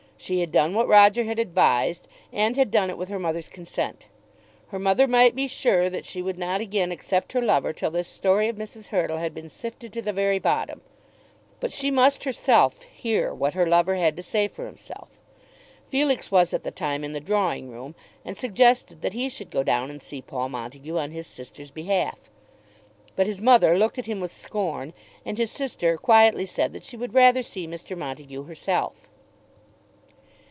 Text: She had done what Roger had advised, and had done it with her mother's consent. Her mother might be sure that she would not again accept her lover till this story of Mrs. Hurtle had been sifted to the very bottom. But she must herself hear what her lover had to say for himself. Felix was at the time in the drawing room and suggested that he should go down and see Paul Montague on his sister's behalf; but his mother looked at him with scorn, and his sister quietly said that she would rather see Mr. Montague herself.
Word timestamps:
She 0.21 0.41
had 0.41 0.51
done 0.51 0.75
what 0.75 0.87
Roger 0.87 1.23
had 1.23 1.39
advised, 1.39 2.07
and 2.31 2.55
had 2.55 2.69
done 2.69 2.91
it 2.91 2.97
with 2.99 3.09
her 3.09 3.17
mother's 3.17 3.47
consent. 3.49 4.05
Her 4.67 4.77
mother 4.77 5.07
might 5.07 5.33
be 5.35 5.47
sure 5.47 5.89
that 5.89 6.05
she 6.05 6.21
would 6.21 6.37
not 6.37 6.61
again 6.61 6.91
accept 6.91 7.31
her 7.33 7.41
lover 7.41 7.73
till 7.73 7.89
this 7.89 8.07
story 8.07 8.47
of 8.47 8.55
Mrs. 8.55 8.89
Hurtle 8.89 9.17
had 9.17 9.33
been 9.33 9.49
sifted 9.49 9.91
to 9.93 10.01
the 10.03 10.13
very 10.13 10.37
bottom. 10.37 10.81
But 11.59 11.73
she 11.73 11.89
must 11.89 12.23
herself 12.23 12.83
hear 12.83 13.33
what 13.33 13.55
her 13.55 13.65
lover 13.65 13.95
had 13.95 14.15
to 14.15 14.21
say 14.21 14.47
for 14.47 14.67
himself. 14.67 15.09
Felix 15.89 16.29
was 16.29 16.53
at 16.53 16.61
the 16.61 16.69
time 16.69 17.03
in 17.03 17.13
the 17.13 17.19
drawing 17.19 17.71
room 17.71 17.95
and 18.23 18.37
suggested 18.37 19.01
that 19.01 19.13
he 19.13 19.27
should 19.27 19.49
go 19.49 19.63
down 19.63 19.89
and 19.89 20.03
see 20.03 20.21
Paul 20.21 20.49
Montague 20.49 20.99
on 20.99 21.09
his 21.09 21.25
sister's 21.25 21.71
behalf; 21.71 22.29
but 23.15 23.25
his 23.25 23.41
mother 23.41 23.75
looked 23.75 23.97
at 23.97 24.05
him 24.05 24.19
with 24.19 24.29
scorn, 24.29 24.93
and 25.25 25.39
his 25.39 25.49
sister 25.49 25.97
quietly 25.97 26.45
said 26.45 26.73
that 26.73 26.83
she 26.85 26.95
would 26.95 27.15
rather 27.15 27.41
see 27.41 27.65
Mr. 27.67 27.97
Montague 27.97 28.43
herself. 28.43 29.07